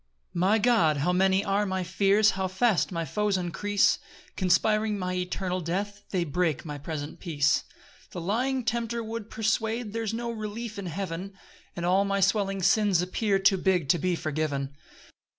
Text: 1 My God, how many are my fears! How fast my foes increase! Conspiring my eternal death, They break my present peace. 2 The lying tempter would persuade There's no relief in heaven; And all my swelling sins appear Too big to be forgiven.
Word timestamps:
1 0.33 0.39
My 0.39 0.57
God, 0.57 0.97
how 0.97 1.13
many 1.13 1.45
are 1.45 1.63
my 1.63 1.83
fears! 1.83 2.31
How 2.31 2.47
fast 2.47 2.91
my 2.91 3.05
foes 3.05 3.37
increase! 3.37 3.99
Conspiring 4.35 4.97
my 4.97 5.13
eternal 5.13 5.61
death, 5.61 6.05
They 6.09 6.23
break 6.23 6.65
my 6.65 6.79
present 6.79 7.19
peace. 7.19 7.65
2 8.09 8.09
The 8.13 8.21
lying 8.21 8.65
tempter 8.65 9.03
would 9.03 9.29
persuade 9.29 9.93
There's 9.93 10.11
no 10.11 10.31
relief 10.31 10.79
in 10.79 10.87
heaven; 10.87 11.35
And 11.75 11.85
all 11.85 12.03
my 12.03 12.19
swelling 12.19 12.63
sins 12.63 13.03
appear 13.03 13.37
Too 13.37 13.57
big 13.57 13.89
to 13.89 13.99
be 13.99 14.15
forgiven. 14.15 14.73